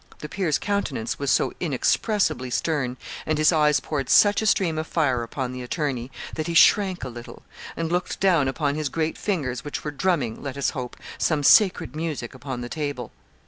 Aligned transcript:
The 0.17 0.29
peer's 0.29 0.57
countenance 0.57 1.19
was 1.19 1.29
so 1.29 1.53
inexpressibly 1.59 2.49
stern, 2.49 2.97
and 3.23 3.37
his 3.37 3.51
eyes 3.51 3.79
poured 3.79 4.09
such 4.09 4.41
a 4.41 4.47
stream 4.47 4.79
of 4.79 4.87
fire 4.87 5.21
upon 5.21 5.51
the 5.51 5.61
attorney, 5.61 6.09
that 6.33 6.47
he 6.47 6.55
shrank 6.55 7.03
a 7.03 7.07
little, 7.07 7.43
and 7.77 7.91
looked 7.91 8.19
down 8.19 8.47
upon 8.47 8.73
his 8.73 8.89
great 8.89 9.15
fingers 9.15 9.63
which 9.63 9.83
were 9.83 9.91
drumming, 9.91 10.41
let 10.41 10.57
us 10.57 10.71
hope, 10.71 10.97
some 11.19 11.43
sacred 11.43 11.95
music 11.95 12.33
upon 12.33 12.61
the 12.61 12.67
table. 12.67 13.11